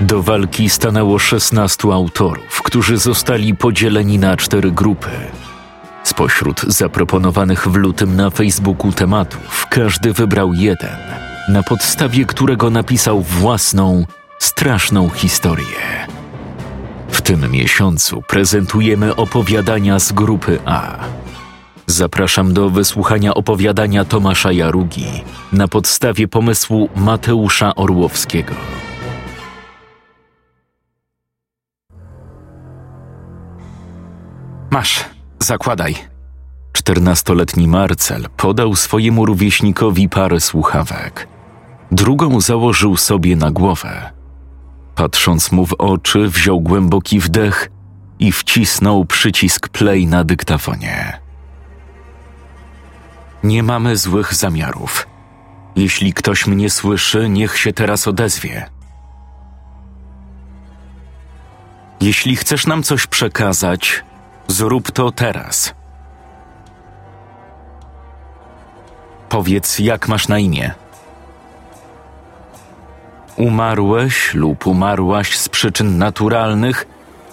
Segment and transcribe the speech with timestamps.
[0.00, 5.10] Do walki stanęło 16 autorów, którzy zostali podzieleni na cztery grupy.
[6.04, 10.96] Spośród zaproponowanych w lutym na Facebooku tematów, każdy wybrał jeden,
[11.48, 14.06] na podstawie którego napisał własną,
[14.38, 16.06] straszną historię.
[17.08, 20.96] W tym miesiącu prezentujemy opowiadania z grupy A.
[21.86, 28.54] Zapraszam do wysłuchania opowiadania Tomasza Jarugi na podstawie pomysłu Mateusza Orłowskiego.
[34.70, 35.04] Masz,
[35.38, 35.94] zakładaj.
[36.72, 41.28] Czternastoletni Marcel podał swojemu rówieśnikowi parę słuchawek.
[41.92, 44.10] Drugą założył sobie na głowę.
[44.94, 47.70] Patrząc mu w oczy, wziął głęboki wdech
[48.18, 51.18] i wcisnął przycisk play na dyktafonie.
[53.44, 55.06] Nie mamy złych zamiarów.
[55.76, 58.66] Jeśli ktoś mnie słyszy, niech się teraz odezwie.
[62.00, 64.04] Jeśli chcesz nam coś przekazać,
[64.48, 65.74] zrób to teraz.
[69.28, 70.74] Powiedz, jak masz na imię.
[73.36, 76.86] Umarłeś lub umarłaś z przyczyn naturalnych,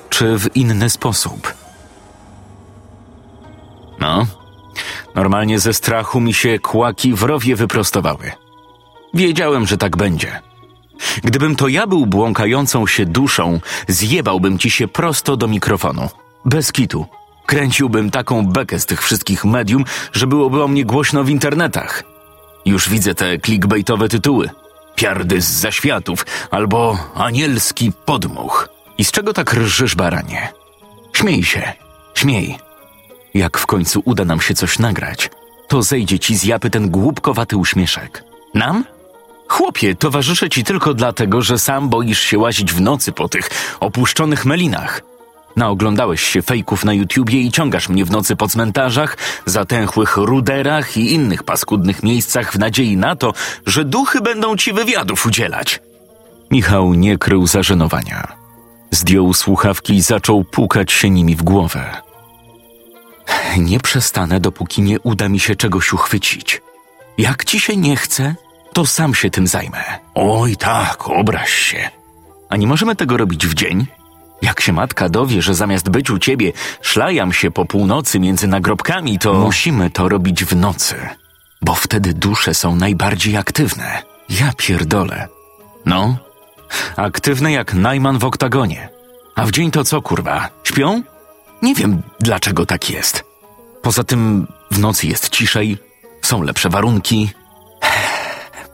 [0.09, 1.53] czy w inny sposób?
[3.99, 4.27] No,
[5.15, 8.31] normalnie ze strachu mi się kłaki w rowie wyprostowały.
[9.13, 10.41] Wiedziałem, że tak będzie.
[11.23, 16.09] Gdybym to ja był błąkającą się duszą, zjebałbym ci się prosto do mikrofonu.
[16.45, 17.05] Bez kitu.
[17.45, 22.03] Kręciłbym taką bekę z tych wszystkich medium, że byłoby o mnie głośno w internetach.
[22.65, 24.49] Już widzę te clickbaitowe tytuły.
[24.95, 28.69] Piardy z zaświatów albo anielski podmuch.
[28.97, 30.53] I z czego tak rżysz, baranie?
[31.13, 31.73] Śmiej się,
[32.15, 32.57] śmiej.
[33.33, 35.29] Jak w końcu uda nam się coś nagrać,
[35.67, 38.23] to zejdzie ci z japy ten głupkowaty uśmieszek.
[38.53, 38.85] Nam?
[39.47, 43.49] Chłopie, towarzyszę ci tylko dlatego, że sam boisz się łazić w nocy po tych
[43.79, 45.01] opuszczonych melinach.
[45.55, 51.13] Naoglądałeś się fejków na YouTubie i ciągasz mnie w nocy po cmentarzach, zatęchłych ruderach i
[51.13, 53.33] innych paskudnych miejscach w nadziei na to,
[53.65, 55.79] że duchy będą ci wywiadów udzielać.
[56.51, 58.27] Michał nie krył zażenowania.
[58.91, 62.01] Zdjął słuchawki i zaczął pukać się nimi w głowę.
[63.57, 66.61] Nie przestanę, dopóki nie uda mi się czegoś uchwycić.
[67.17, 68.35] Jak ci się nie chce,
[68.73, 69.83] to sam się tym zajmę.
[70.15, 71.89] Oj tak, obraź się.
[72.49, 73.85] A nie możemy tego robić w dzień?
[74.43, 79.19] Jak się matka dowie, że zamiast być u ciebie szlajam się po północy między nagrobkami,
[79.19, 80.95] to musimy to robić w nocy,
[81.61, 84.03] bo wtedy dusze są najbardziej aktywne.
[84.29, 85.27] Ja pierdolę.
[85.85, 86.17] No,
[86.95, 88.89] aktywne jak Najman w oktagonie.
[89.35, 90.49] A w dzień to co, kurwa?
[90.63, 91.01] Śpią?
[91.61, 93.23] Nie wiem, dlaczego tak jest.
[93.81, 95.77] Poza tym w nocy jest ciszej,
[96.21, 97.31] są lepsze warunki.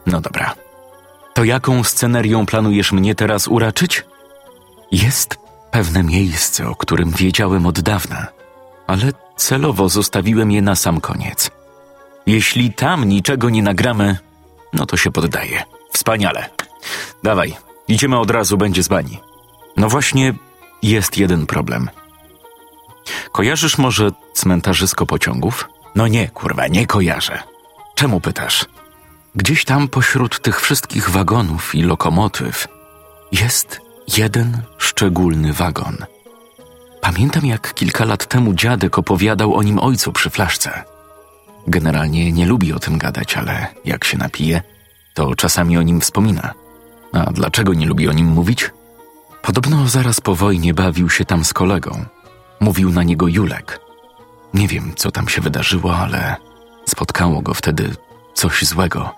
[0.06, 0.56] No dobra.
[1.34, 4.06] To jaką scenerią planujesz mnie teraz uraczyć?
[4.92, 8.28] Jest pewne miejsce, o którym wiedziałem od dawna,
[8.88, 11.52] ale celowo zostawiłem je na sam koniec.
[12.26, 14.18] Jeśli tam niczego nie nagramy,
[14.74, 15.64] no to się poddaję.
[15.92, 16.50] Wspaniale.
[17.24, 17.56] Dawaj,
[17.88, 19.20] idziemy od razu, będzie z bani.
[19.78, 20.34] No właśnie,
[20.84, 21.90] jest jeden problem.
[23.32, 25.70] Kojarzysz może cmentarzysko pociągów?
[25.96, 27.44] No nie, kurwa, nie kojarzę.
[27.96, 28.66] Czemu pytasz?
[29.36, 32.68] Gdzieś tam pośród tych wszystkich wagonów i lokomotyw
[33.32, 33.82] jest
[34.18, 35.98] jeden szczególny wagon.
[37.02, 40.84] Pamiętam, jak kilka lat temu dziadek opowiadał o nim ojcu przy flaszce.
[41.68, 44.62] Generalnie nie lubi o tym gadać, ale jak się napije,
[45.14, 46.54] to czasami o nim wspomina.
[47.14, 48.72] A dlaczego nie lubi o nim mówić?
[49.42, 52.06] Podobno zaraz po wojnie bawił się tam z kolegą.
[52.60, 53.80] Mówił na niego Julek.
[54.54, 56.36] Nie wiem, co tam się wydarzyło, ale
[56.90, 57.96] spotkało go wtedy
[58.34, 59.16] coś złego.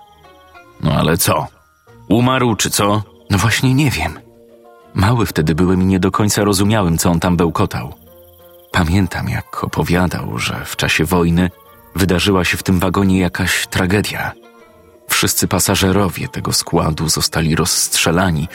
[0.82, 1.46] No ale co?
[2.08, 3.02] Umarł czy co?
[3.30, 4.21] No właśnie nie wiem.
[4.94, 7.94] Mały wtedy byłem i nie do końca rozumiałem, co on tam bełkotał.
[8.72, 11.50] Pamiętam, jak opowiadał, że w czasie wojny
[11.96, 14.32] wydarzyła się w tym wagonie jakaś tragedia.
[15.08, 18.48] Wszyscy pasażerowie tego składu zostali rozstrzelani,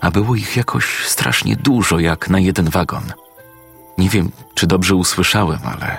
[0.00, 3.12] a było ich jakoś strasznie dużo, jak na jeden wagon.
[3.98, 5.98] Nie wiem, czy dobrze usłyszałem, ale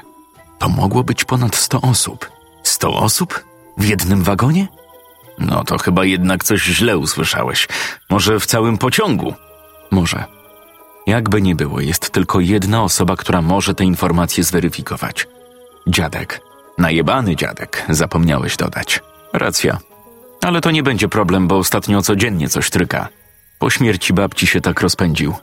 [0.59, 2.31] to mogło być ponad sto osób.
[2.63, 3.43] Sto osób?
[3.77, 4.67] W jednym wagonie?
[5.37, 7.67] No to chyba jednak coś źle usłyszałeś.
[8.09, 9.33] Może w całym pociągu?
[9.91, 10.25] Może.
[11.07, 15.27] Jakby nie było, jest tylko jedna osoba, która może te informacje zweryfikować.
[15.87, 16.41] Dziadek.
[16.77, 18.99] Najebany dziadek, zapomniałeś dodać.
[19.33, 19.77] Racja.
[20.41, 23.07] Ale to nie będzie problem, bo ostatnio codziennie coś tryka.
[23.59, 25.33] Po śmierci babci się tak rozpędził.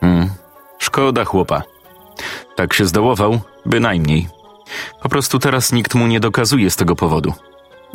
[0.00, 0.30] Hmm,
[0.78, 1.62] szkoda chłopa.
[2.56, 4.28] Tak się zdołował, bynajmniej.
[5.02, 7.34] Po prostu teraz nikt mu nie dokazuje z tego powodu.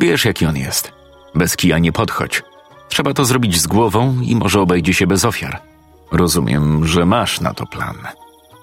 [0.00, 0.92] Wiesz, jaki on jest.
[1.34, 2.42] Bez kija nie podchodź.
[2.88, 5.62] Trzeba to zrobić z głową i może obejdzie się bez ofiar.
[6.12, 7.96] Rozumiem, że masz na to plan.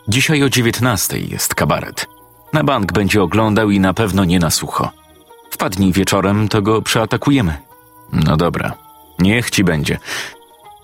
[0.07, 2.07] Dzisiaj o dziewiętnastej jest kabaret.
[2.53, 4.91] Na bank będzie oglądał i na pewno nie na sucho.
[5.49, 7.57] Wpadnij wieczorem, to go przeatakujemy.
[8.11, 8.73] No dobra,
[9.19, 9.99] niech ci będzie.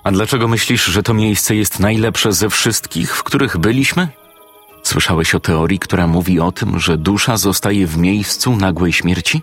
[0.03, 4.07] A dlaczego myślisz, że to miejsce jest najlepsze ze wszystkich, w których byliśmy?
[4.83, 9.41] Słyszałeś o teorii, która mówi o tym, że dusza zostaje w miejscu nagłej śmierci?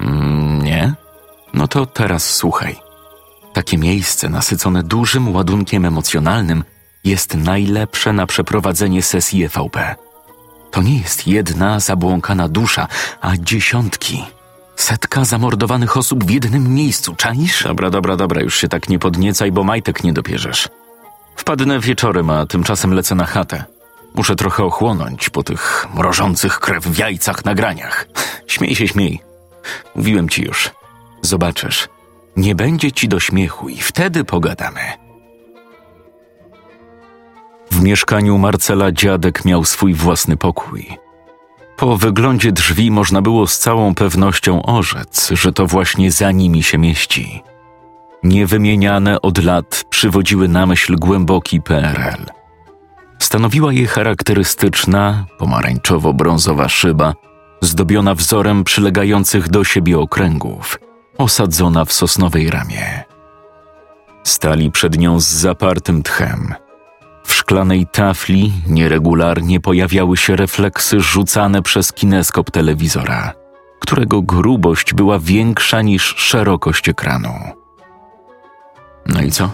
[0.00, 0.94] Mm, nie?
[1.54, 2.76] No to teraz słuchaj.
[3.54, 6.64] Takie miejsce nasycone dużym ładunkiem emocjonalnym
[7.04, 9.94] jest najlepsze na przeprowadzenie sesji EVP.
[10.70, 12.88] To nie jest jedna zabłąkana dusza,
[13.20, 14.24] a dziesiątki.
[14.76, 17.62] Setka zamordowanych osób w jednym miejscu, czaisz?
[17.62, 20.68] Dobra, dobra, dobra, już się tak nie podniecaj, bo majtek nie dopierzesz.
[21.36, 23.64] Wpadnę wieczorem, a tymczasem lecę na chatę.
[24.14, 28.06] Muszę trochę ochłonąć po tych mrożących krew w jajcach nagraniach.
[28.46, 29.20] Śmiej się, śmiej.
[29.94, 30.70] Mówiłem ci już.
[31.22, 31.93] Zobaczysz.
[32.36, 34.80] Nie będzie ci do śmiechu i wtedy pogadamy.
[37.70, 40.86] W mieszkaniu Marcela dziadek miał swój własny pokój.
[41.76, 46.78] Po wyglądzie drzwi można było z całą pewnością orzec, że to właśnie za nimi się
[46.78, 47.42] mieści.
[48.22, 52.26] Niewymieniane od lat przywodziły na myśl głęboki PRL.
[53.18, 57.14] Stanowiła je charakterystyczna, pomarańczowo-brązowa szyba,
[57.60, 60.78] zdobiona wzorem przylegających do siebie okręgów,
[61.18, 63.04] osadzona w sosnowej ramie.
[64.22, 66.54] Stali przed nią z zapartym tchem–
[67.24, 73.32] w szklanej tafli nieregularnie pojawiały się refleksy rzucane przez kineskop telewizora,
[73.80, 77.34] którego grubość była większa niż szerokość ekranu.
[79.06, 79.50] No i co?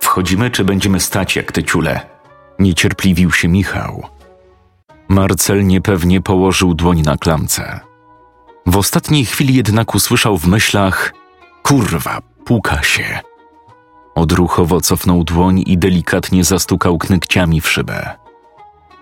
[0.00, 2.00] Wchodzimy, czy będziemy stać jak te ciule?
[2.58, 4.06] Niecierpliwił się Michał.
[5.08, 7.80] Marcel niepewnie położył dłoń na klamce.
[8.66, 11.14] W ostatniej chwili jednak usłyszał w myślach:
[11.62, 13.20] Kurwa, puka się.
[14.14, 18.10] Odruchowo cofnął dłoń i delikatnie zastukał knykciami w szybę.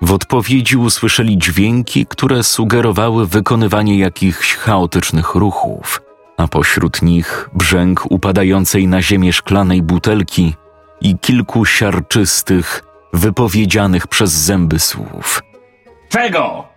[0.02, 6.02] W odpowiedzi usłyszeli dźwięki, które sugerowały wykonywanie jakichś chaotycznych ruchów,
[6.36, 10.54] a pośród nich brzęk upadającej na ziemię szklanej butelki
[11.00, 15.42] i kilku siarczystych, wypowiedzianych przez zęby słów.
[16.08, 16.69] Czego?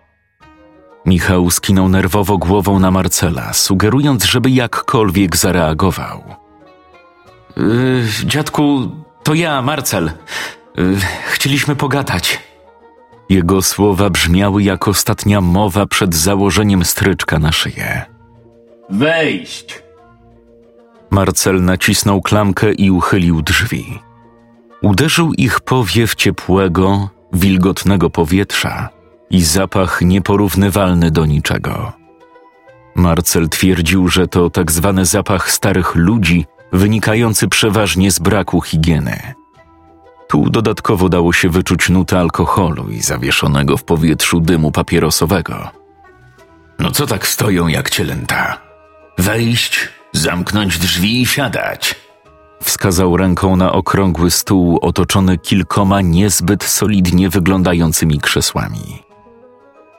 [1.06, 6.24] Michał skinął nerwowo głową na Marcela, sugerując, żeby jakkolwiek zareagował.
[7.56, 8.90] Yy, dziadku,
[9.22, 10.10] to ja, Marcel.
[10.76, 10.96] Yy,
[11.26, 12.40] chcieliśmy pogadać.
[13.28, 18.04] Jego słowa brzmiały jak ostatnia mowa przed założeniem stryczka na szyję.
[18.90, 19.82] Wejść!
[21.10, 23.98] Marcel nacisnął klamkę i uchylił drzwi.
[24.82, 28.88] Uderzył ich powiew ciepłego, wilgotnego powietrza
[29.30, 31.92] i zapach nieporównywalny do niczego.
[32.94, 39.34] Marcel twierdził, że to tak zwany zapach starych ludzi wynikający przeważnie z braku higieny.
[40.28, 45.70] Tu dodatkowo dało się wyczuć nutę alkoholu i zawieszonego w powietrzu dymu papierosowego.
[46.78, 48.60] No co tak stoją jak cielęta?
[49.18, 51.94] Wejść, zamknąć drzwi i siadać.
[52.62, 59.03] Wskazał ręką na okrągły stół otoczony kilkoma niezbyt solidnie wyglądającymi krzesłami.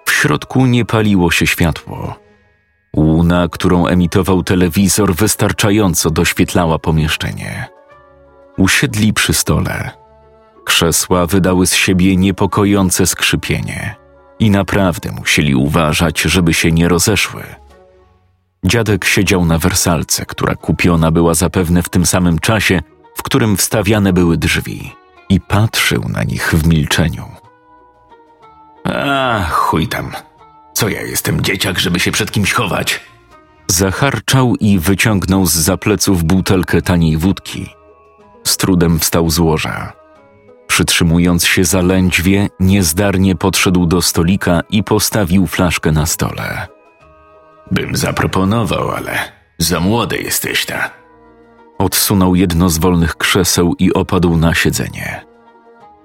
[0.06, 2.26] W środku nie paliło się światło,
[2.96, 7.68] Łuna, którą emitował telewizor, wystarczająco doświetlała pomieszczenie.
[8.58, 9.92] Usiedli przy stole.
[10.66, 13.96] Krzesła wydały z siebie niepokojące skrzypienie
[14.40, 17.44] i naprawdę musieli uważać, żeby się nie rozeszły.
[18.66, 22.82] Dziadek siedział na wersalce, która kupiona była zapewne w tym samym czasie,
[23.16, 24.92] w którym wstawiane były drzwi,
[25.30, 27.26] i patrzył na nich w milczeniu.
[28.94, 30.12] A, chuj tam,
[30.74, 33.02] co ja jestem dzieciak, żeby się przed kimś chować?
[33.68, 37.70] Zacharczał i wyciągnął z zapleców butelkę taniej wódki.
[38.44, 39.94] Z trudem wstał z łoża.
[40.68, 46.68] Przytrzymując się za lędźwie, niezdarnie podszedł do stolika i postawił flaszkę na stole.
[47.72, 49.18] Bym zaproponował, ale
[49.58, 50.90] za młody jesteś ta.
[51.78, 55.26] Odsunął jedno z wolnych krzeseł i opadł na siedzenie.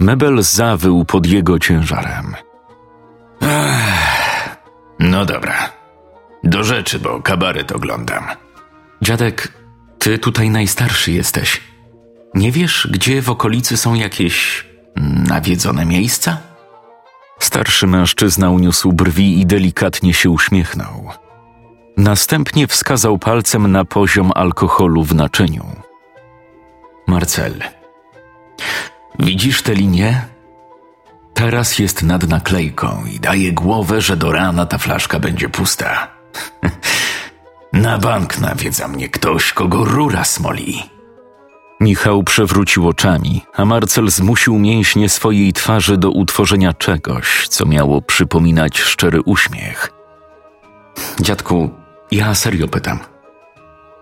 [0.00, 2.34] Mebel zawył pod jego ciężarem.
[3.40, 4.56] Ech.
[4.98, 5.72] No dobra.
[6.44, 8.24] Do rzeczy, bo kabaret oglądam.
[9.02, 9.52] Dziadek,
[9.98, 11.60] ty tutaj najstarszy jesteś.
[12.34, 14.66] Nie wiesz, gdzie w okolicy są jakieś
[15.28, 16.38] nawiedzone miejsca?
[17.38, 21.10] Starszy mężczyzna uniósł brwi i delikatnie się uśmiechnął.
[21.96, 25.66] Następnie wskazał palcem na poziom alkoholu w naczyniu.
[27.06, 27.54] Marcel,
[29.18, 30.22] widzisz tę linię?
[31.40, 36.08] Teraz jest nad naklejką i daje głowę, że do rana ta flaszka będzie pusta.
[37.72, 40.82] Na bank nawiedza mnie ktoś, kogo rura smoli.
[41.80, 48.78] Michał przewrócił oczami, a Marcel zmusił mięśnie swojej twarzy do utworzenia czegoś, co miało przypominać
[48.78, 49.92] szczery uśmiech.
[51.20, 51.70] Dziadku,
[52.10, 52.98] ja serio pytam.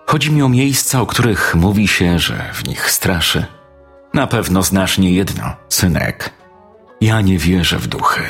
[0.07, 3.45] Chodzi mi o miejsca, o których mówi się, że w nich straszy.
[4.15, 6.38] Na pewno znasz nie jedno, synek.
[7.01, 8.23] Ja nie wierzę w duchy.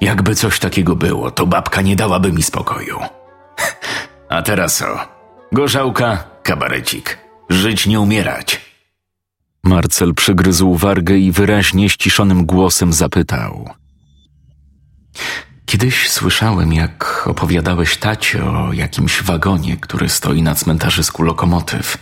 [0.00, 2.98] Jakby coś takiego było, to babka nie dałaby mi spokoju.
[4.28, 4.98] A teraz o.
[5.52, 7.18] Gorzałka, kabarecik.
[7.50, 8.60] Żyć nie umierać.
[9.64, 13.70] Marcel przygryzł wargę i wyraźnie ściszonym głosem zapytał.
[15.66, 21.98] Kiedyś słyszałem, jak opowiadałeś tacie o jakimś wagonie, który stoi na cmentarzysku lokomotyw.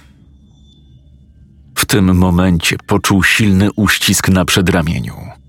[1.74, 5.41] W tym momencie poczuł silny uścisk na przedramieniu.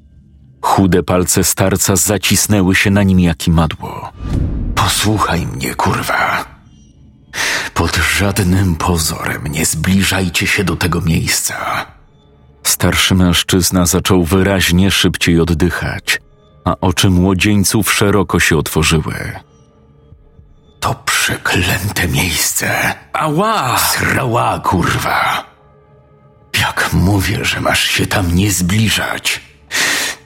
[0.63, 4.11] Chude palce starca zacisnęły się na nim jak madło.
[4.75, 6.45] Posłuchaj mnie, kurwa.
[7.73, 11.85] Pod żadnym pozorem nie zbliżajcie się do tego miejsca.
[12.63, 16.19] Starszy mężczyzna zaczął wyraźnie szybciej oddychać,
[16.65, 19.31] a oczy młodzieńców szeroko się otworzyły.
[20.79, 22.95] To przeklęte miejsce.
[23.13, 23.77] Ała!
[23.77, 25.43] Srała, kurwa.
[26.61, 29.41] Jak mówię, że masz się tam nie zbliżać,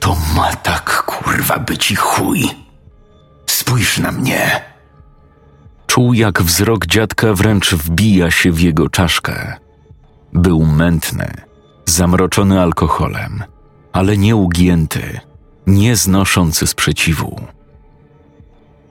[0.07, 2.49] to ma tak, kurwa, być i chuj.
[3.45, 4.61] Spójrz na mnie.
[5.87, 9.55] Czuł, jak wzrok dziadka wręcz wbija się w jego czaszkę.
[10.33, 11.33] Był mętny,
[11.85, 13.43] zamroczony alkoholem,
[13.93, 15.19] ale nieugięty,
[15.65, 17.41] nie znoszący sprzeciwu.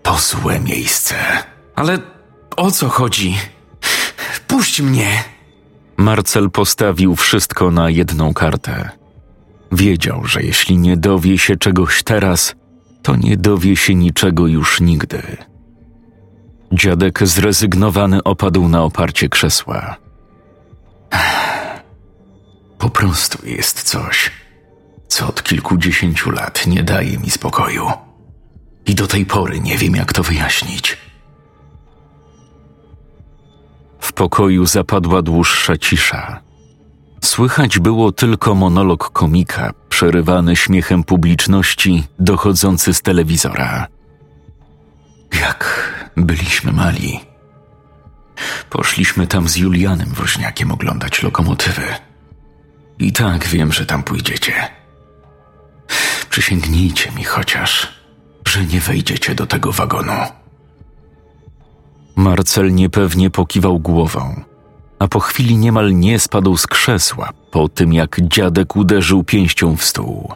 [0.03, 1.15] To złe miejsce.
[1.75, 1.99] Ale
[2.57, 3.37] o co chodzi?
[4.47, 5.25] Puść mnie!
[5.97, 9.06] Marcel postawił wszystko na jedną kartę.
[9.73, 12.55] Wiedział, że jeśli nie dowie się czegoś teraz,
[13.03, 15.23] to nie dowie się niczego już nigdy.
[16.73, 19.97] Dziadek zrezygnowany opadł na oparcie krzesła.
[22.79, 24.31] Po prostu jest coś,
[25.09, 27.91] co od kilkudziesięciu lat nie daje mi spokoju.
[28.87, 30.97] I do tej pory nie wiem, jak to wyjaśnić.
[34.01, 36.46] W pokoju zapadła dłuższa cisza.
[37.27, 43.87] Słychać było tylko monolog komika, przerywany śmiechem publiczności, dochodzący z telewizora.
[45.41, 47.21] Jak byliśmy mali.
[48.71, 51.83] Poszliśmy tam z Julianem Woźniakiem oglądać lokomotywy.
[52.99, 54.53] I tak wiem, że tam pójdziecie.
[56.31, 57.89] Przysięgnijcie mi chociaż,
[58.49, 60.21] że nie wejdziecie do tego wagonu.
[62.17, 64.45] Marcel niepewnie pokiwał głową,
[64.99, 69.85] a po chwili niemal nie spadł z krzesła po tym, jak dziadek uderzył pięścią w
[69.85, 70.33] stół.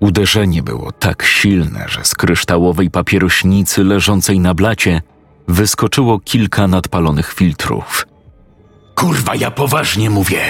[0.00, 5.02] Uderzenie było tak silne, że z kryształowej papierośnicy leżącej na blacie
[5.48, 8.06] wyskoczyło kilka nadpalonych filtrów.
[8.94, 10.42] Kurwa, ja poważnie mówię.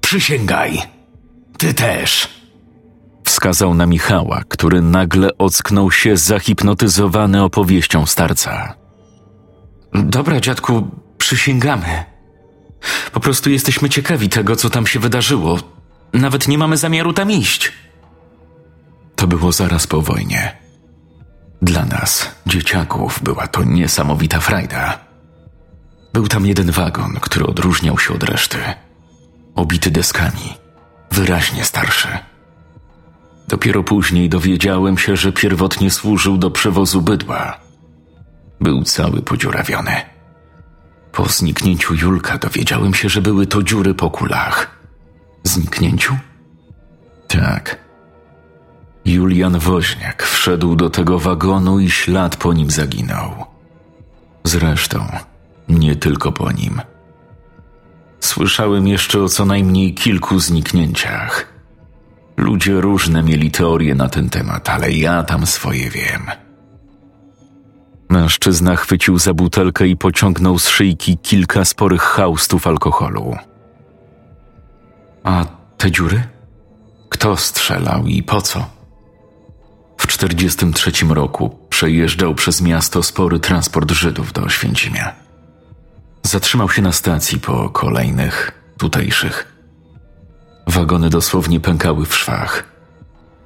[0.00, 0.82] Przysięgaj.
[1.58, 2.28] Ty też.
[3.24, 8.74] Wskazał na Michała, który nagle ocknął się zahipnotyzowany opowieścią starca.
[9.94, 12.09] Dobra, dziadku, przysięgamy.
[13.12, 15.58] Po prostu jesteśmy ciekawi tego, co tam się wydarzyło.
[16.12, 17.72] Nawet nie mamy zamiaru tam iść.
[19.16, 20.56] To było zaraz po wojnie.
[21.62, 24.98] Dla nas, dzieciaków, była to niesamowita frajda.
[26.12, 28.58] Był tam jeden wagon, który odróżniał się od reszty.
[29.54, 30.54] Obity deskami,
[31.10, 32.08] wyraźnie starszy.
[33.48, 37.58] Dopiero później dowiedziałem się, że pierwotnie służył do przewozu bydła.
[38.60, 40.09] Był cały podziurawiony.
[41.12, 44.80] Po zniknięciu Julka dowiedziałem się, że były to dziury po kulach.
[45.44, 46.16] Zniknięciu?
[47.28, 47.78] Tak.
[49.04, 53.46] Julian Woźniak wszedł do tego wagonu i ślad po nim zaginął.
[54.44, 55.06] Zresztą,
[55.68, 56.80] nie tylko po nim.
[58.20, 61.46] Słyszałem jeszcze o co najmniej kilku zniknięciach.
[62.36, 66.22] Ludzie różne mieli teorie na ten temat, ale ja tam swoje wiem.
[68.10, 73.36] Mężczyzna chwycił za butelkę i pociągnął z szyjki kilka sporych haustów alkoholu.
[75.24, 75.44] A
[75.78, 76.22] te dziury?
[77.08, 78.66] Kto strzelał i po co?
[79.96, 85.12] W 1943 roku przejeżdżał przez miasto spory transport Żydów do Oświęcimia.
[86.22, 89.52] Zatrzymał się na stacji po kolejnych tutejszych.
[90.66, 92.64] Wagony dosłownie pękały w szwach.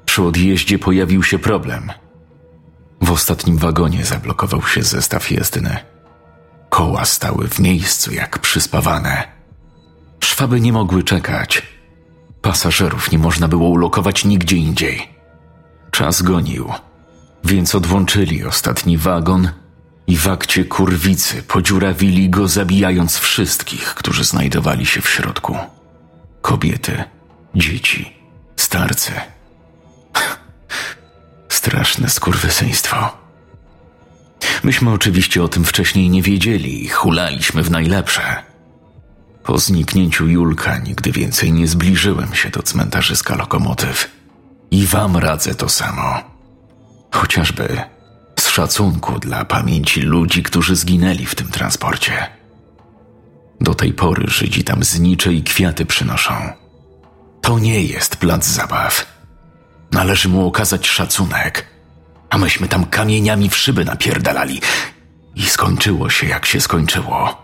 [0.06, 1.92] Przy odjeździe pojawił się problem.
[3.04, 5.76] W ostatnim wagonie zablokował się zestaw jezdny.
[6.68, 9.28] Koła stały w miejscu jak przyspawane.
[10.20, 11.62] Szwaby nie mogły czekać.
[12.42, 15.08] Pasażerów nie można było ulokować nigdzie indziej.
[15.90, 16.72] Czas gonił,
[17.44, 19.48] więc odłączyli ostatni wagon
[20.06, 25.56] i w akcie kurwicy podziurawili go, zabijając wszystkich, którzy znajdowali się w środku.
[26.42, 27.04] Kobiety,
[27.54, 28.16] dzieci,
[28.56, 29.12] starcy.
[31.64, 33.10] Straszne skurwysyństwo.
[34.62, 38.42] Myśmy oczywiście o tym wcześniej nie wiedzieli i hulaliśmy w najlepsze.
[39.44, 44.10] Po zniknięciu Julka nigdy więcej nie zbliżyłem się do cmentarzyska lokomotyw.
[44.70, 46.20] I wam radzę to samo.
[47.10, 47.82] Chociażby
[48.40, 52.26] z szacunku dla pamięci ludzi, którzy zginęli w tym transporcie.
[53.60, 56.34] Do tej pory Żydzi tam znicze i kwiaty przynoszą.
[57.40, 59.13] To nie jest plac zabaw.
[59.94, 61.66] Należy mu okazać szacunek,
[62.30, 64.60] a myśmy tam kamieniami w szyby napierdalali
[65.34, 67.42] i skończyło się jak się skończyło.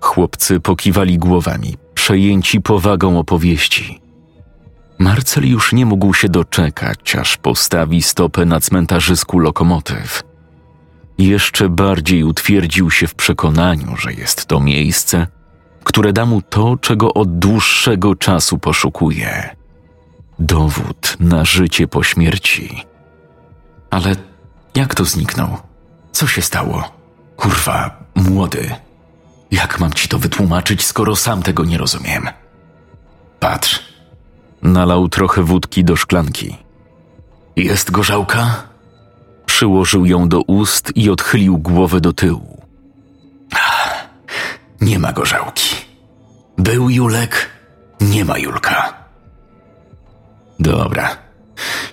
[0.00, 4.00] Chłopcy pokiwali głowami, przejęci powagą opowieści.
[4.98, 10.22] Marcel już nie mógł się doczekać, aż postawi stopę na cmentarzysku lokomotyw.
[11.18, 15.26] Jeszcze bardziej utwierdził się w przekonaniu, że jest to miejsce,
[15.84, 19.59] które da mu to, czego od dłuższego czasu poszukuje
[20.40, 22.84] dowód na życie po śmierci.
[23.90, 24.16] Ale
[24.74, 25.56] jak to zniknął?
[26.12, 26.92] Co się stało?
[27.36, 28.74] Kurwa, młody.
[29.50, 32.28] Jak mam ci to wytłumaczyć, skoro sam tego nie rozumiem?
[33.40, 33.80] Patrz.
[34.62, 36.56] Nalał trochę wódki do szklanki.
[37.56, 38.62] Jest gorzałka?
[39.46, 42.62] Przyłożył ją do ust i odchylił głowę do tyłu.
[44.80, 45.76] Nie ma gorzałki.
[46.58, 47.50] Był Julek,
[48.00, 48.99] nie ma Julka.
[50.60, 51.16] Dobra.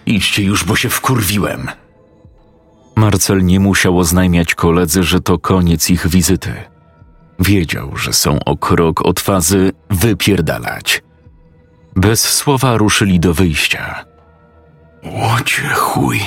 [0.06, 1.68] Idźcie już, bo się wkurwiłem.
[2.96, 6.54] Marcel nie musiał oznajmiać koledzy, że to koniec ich wizyty.
[7.40, 11.04] Wiedział, że są o krok od fazy wypierdalać.
[11.96, 14.06] Bez słowa ruszyli do wyjścia.
[15.04, 16.20] Łocie chuj.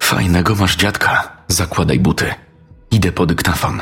[0.00, 1.36] Fajnego masz dziadka.
[1.48, 2.34] Zakładaj buty.
[2.90, 3.80] Idę po dyktafon.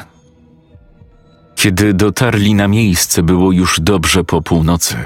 [1.55, 4.97] Kiedy dotarli na miejsce, było już dobrze po północy.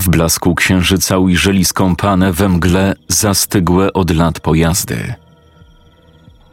[0.00, 5.14] W blasku księżyca ujrzeli skąpane we mgle zastygłe od lat pojazdy.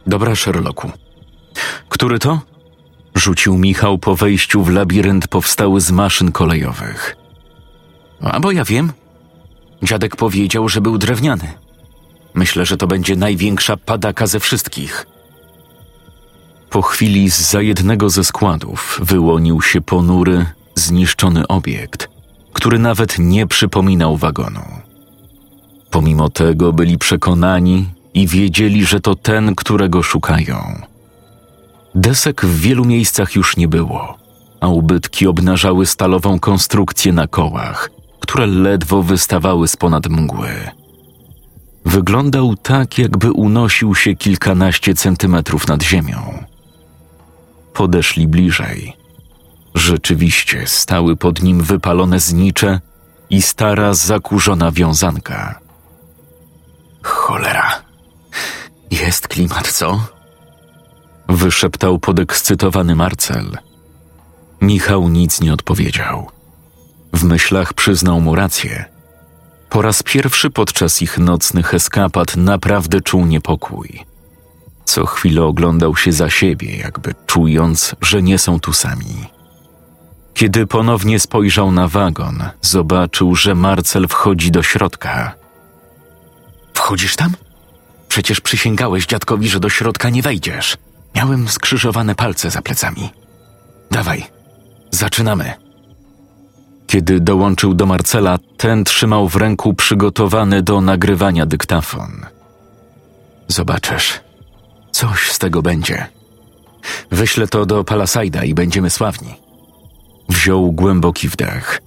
[0.06, 0.90] Dobra, Sherlocku.
[1.88, 2.40] Który to?
[3.14, 7.16] Rzucił Michał po wejściu w labirynt powstały z maszyn kolejowych.
[8.20, 8.92] A bo ja wiem.
[9.82, 11.52] Dziadek powiedział, że był drewniany.
[12.34, 15.06] Myślę, że to będzie największa padaka ze wszystkich.
[16.70, 22.08] Po chwili z za jednego ze składów wyłonił się ponury, zniszczony obiekt–
[22.56, 24.60] który nawet nie przypominał wagonu.
[25.90, 30.82] Pomimo tego byli przekonani i wiedzieli, że to ten, którego szukają.
[31.94, 34.18] Desek w wielu miejscach już nie było,
[34.60, 37.90] a ubytki obnażały stalową konstrukcję na kołach,
[38.20, 40.70] które ledwo wystawały z ponad mgły.
[41.84, 46.44] Wyglądał tak, jakby unosił się kilkanaście centymetrów nad ziemią.
[47.74, 49.05] Podeszli bliżej
[49.76, 52.80] Rzeczywiście stały pod nim wypalone znicze
[53.30, 55.60] i stara, zakurzona wiązanka.
[57.02, 57.82] Cholera.
[58.90, 60.00] Jest klimat, co?
[61.28, 63.58] Wyszeptał podekscytowany Marcel.
[64.60, 66.30] Michał nic nie odpowiedział.
[67.12, 68.84] W myślach przyznał mu rację.
[69.70, 74.04] Po raz pierwszy podczas ich nocnych eskapad naprawdę czuł niepokój.
[74.84, 79.35] Co chwilę oglądał się za siebie, jakby czując, że nie są tu sami.
[80.36, 85.34] Kiedy ponownie spojrzał na wagon, zobaczył, że Marcel wchodzi do środka.
[86.74, 87.32] Wchodzisz tam?
[88.08, 90.76] Przecież przysięgałeś dziadkowi, że do środka nie wejdziesz.
[91.14, 93.10] Miałem skrzyżowane palce za plecami.
[93.90, 94.26] Dawaj,
[94.90, 95.54] zaczynamy.
[96.86, 102.26] Kiedy dołączył do Marcela, ten trzymał w ręku przygotowany do nagrywania dyktafon.
[103.48, 104.20] Zobaczysz,
[104.92, 106.06] coś z tego będzie.
[107.10, 109.45] Wyślę to do Palasajda i będziemy sławni.
[110.28, 111.80] Wziął głęboki wdech.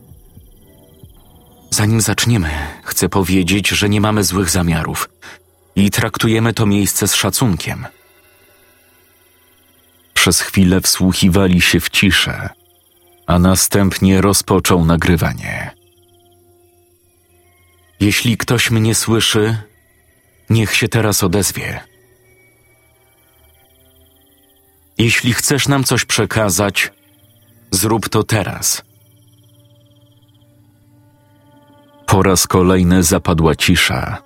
[1.69, 2.49] Zanim zaczniemy,
[2.83, 5.09] chcę powiedzieć, że nie mamy złych zamiarów
[5.75, 7.85] i traktujemy to miejsce z szacunkiem.
[10.13, 12.49] Przez chwilę wsłuchiwali się w ciszę,
[13.27, 15.71] a następnie rozpoczął nagrywanie.
[17.99, 19.57] Jeśli ktoś mnie słyszy,
[20.49, 21.79] niech się teraz odezwie.
[24.97, 26.91] Jeśli chcesz nam coś przekazać,
[27.71, 28.81] Zrób to teraz.
[32.05, 34.17] Po raz kolejny zapadła cisza.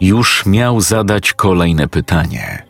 [0.00, 2.66] Już miał zadać kolejne pytanie,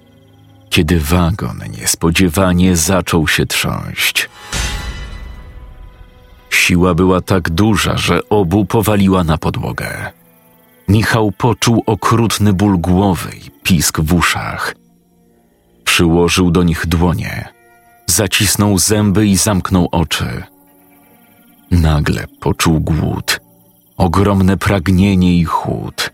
[0.70, 4.28] kiedy wagon niespodziewanie zaczął się trząść.
[6.50, 10.12] Siła była tak duża, że obu powaliła na podłogę.
[10.88, 14.74] Michał poczuł okrutny ból głowy i pisk w uszach.
[15.84, 17.48] Przyłożył do nich dłonie,
[18.10, 20.42] zacisnął zęby i zamknął oczy.
[21.70, 23.40] Nagle poczuł głód,
[23.96, 26.10] ogromne pragnienie i chłód.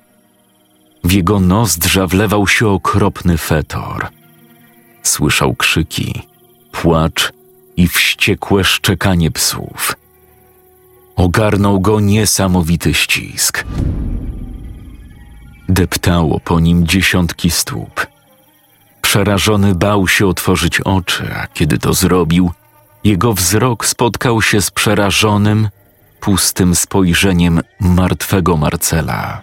[1.04, 4.09] W jego nozdrza wlewał się okropny fetor.
[5.02, 6.22] Słyszał krzyki,
[6.72, 7.33] płacz
[7.76, 9.96] i wściekłe szczekanie psów.
[11.16, 13.64] Ogarnął go niesamowity ścisk.
[15.68, 18.13] Deptało po nim dziesiątki stóp.
[19.14, 22.50] Przerażony bał się otworzyć oczy, a kiedy to zrobił,
[23.05, 25.68] jego wzrok spotkał się z przerażonym,
[26.20, 29.42] pustym spojrzeniem martwego Marcela,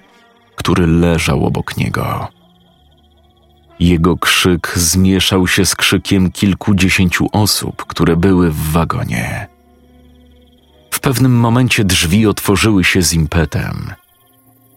[0.56, 2.28] który leżał obok niego.
[3.80, 9.48] Jego krzyk zmieszał się z krzykiem kilkudziesięciu osób, które były w wagonie.
[10.92, 13.94] W pewnym momencie drzwi otworzyły się z impetem.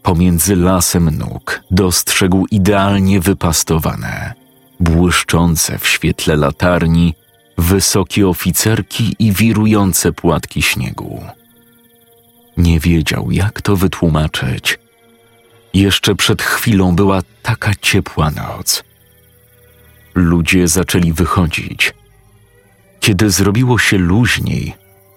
[0.02, 4.43] Pomiędzy lasem nóg dostrzegł idealnie wypastowane,
[4.80, 7.14] błyszczące w świetle latarni,
[7.58, 11.24] wysokie oficerki i wirujące płatki śniegu.
[12.56, 14.78] Nie wiedział, jak to wytłumaczyć.
[15.74, 18.84] Jeszcze przed chwilą była taka ciepła noc.
[20.14, 21.94] Ludzie zaczęli wychodzić.
[23.00, 24.74] Kiedy zrobiło się luźniej,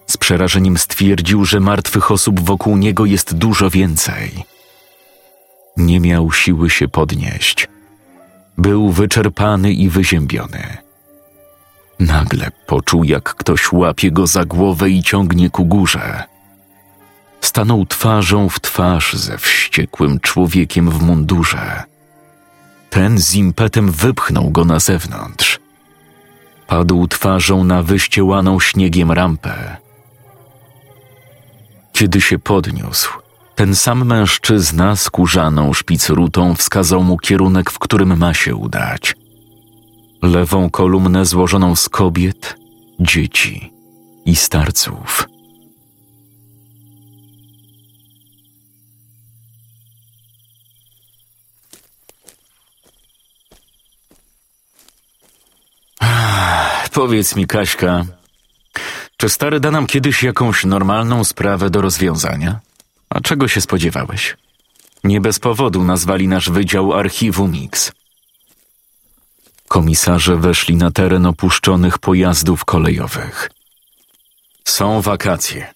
[0.07, 4.43] z przerażeniem stwierdził, że martwych osób wokół niego jest dużo więcej.
[5.77, 7.67] Nie miał siły się podnieść.
[8.57, 10.77] Był wyczerpany i wyziębiony.
[11.99, 16.23] Nagle poczuł, jak ktoś łapie go za głowę i ciągnie ku górze.
[17.41, 21.83] Stanął twarzą w twarz ze wściekłym człowiekiem w mundurze.
[22.89, 25.59] Ten z impetem wypchnął go na zewnątrz.
[26.67, 29.77] Padł twarzą na wyściełaną śniegiem rampę.
[31.93, 33.09] Kiedy się podniósł,
[33.57, 39.15] ten sam mężczyzna z kurzaną szpicrutą wskazał mu kierunek, w którym ma się udać.
[40.21, 42.55] Lewą kolumnę złożoną z kobiet,
[42.99, 43.73] dzieci
[44.25, 45.27] i starców.
[56.93, 58.05] Powiedz mi, Kaśka,
[59.17, 62.66] czy stary da nam kiedyś jakąś normalną sprawę do rozwiązania?
[63.17, 64.37] A czego się spodziewałeś?
[65.03, 67.91] Nie bez powodu nazwali nasz wydział archiwum Mix.
[69.67, 73.49] Komisarze weszli na teren opuszczonych pojazdów kolejowych.
[74.65, 75.73] Są wakacje.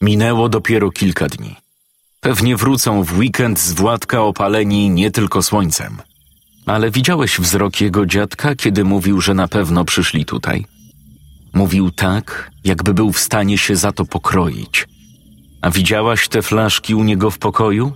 [0.00, 1.56] Minęło dopiero kilka dni.
[2.20, 5.96] Pewnie wrócą w weekend z Władka opaleni nie tylko słońcem.
[6.66, 10.66] Ale widziałeś wzrok jego dziadka, kiedy mówił, że na pewno przyszli tutaj?
[11.54, 14.86] Mówił tak, jakby był w stanie się za to pokroić.
[15.62, 17.92] A widziałaś te flaszki u niego w pokoju?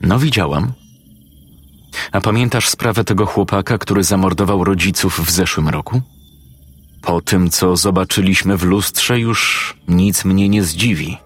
[0.00, 0.72] No, widziałam.
[2.12, 6.02] A pamiętasz sprawę tego chłopaka, który zamordował rodziców w zeszłym roku?
[7.02, 11.16] Po tym, co zobaczyliśmy w lustrze, już nic mnie nie zdziwi.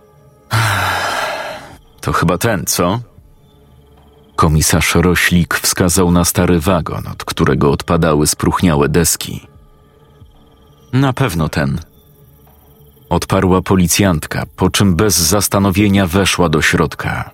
[2.00, 3.00] To chyba ten, co?
[4.36, 9.46] Komisarz Roślik wskazał na stary wagon, od którego odpadały spróchniałe deski.
[10.92, 11.80] Na pewno ten.
[13.12, 17.30] Odparła policjantka, po czym bez zastanowienia weszła do środka.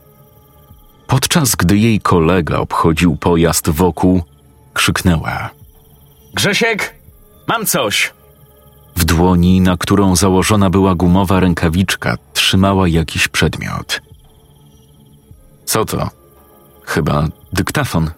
[1.06, 4.22] Podczas gdy jej kolega obchodził pojazd wokół,
[4.74, 5.50] krzyknęła:
[6.34, 6.94] Grzesiek,
[7.48, 8.12] mam coś!
[8.96, 14.00] W dłoni, na którą założona była gumowa rękawiczka, trzymała jakiś przedmiot.
[15.64, 16.10] Co to?
[16.84, 18.10] Chyba dyktafon.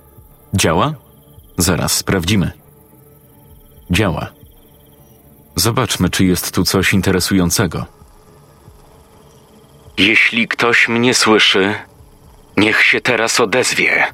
[0.55, 0.94] Działa?
[1.59, 2.53] Zaraz sprawdzimy.
[3.90, 4.39] Działa.
[5.61, 7.87] Zobaczmy, czy jest tu coś interesującego.
[9.99, 11.75] Jeśli ktoś mnie słyszy,
[12.57, 14.07] niech się teraz odezwie.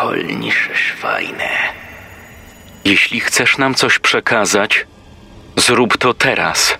[0.00, 1.48] Polnische Schweine.
[2.84, 4.86] Jeśli chcesz nam coś przekazać,
[5.56, 6.78] zrób to teraz.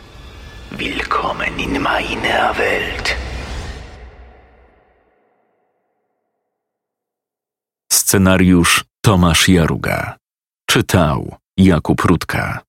[0.72, 3.16] Willkommen in meiner Welt.
[7.92, 10.16] Scenariusz Tomasz Jaruga.
[10.66, 12.60] Czytał Jakub Rutka.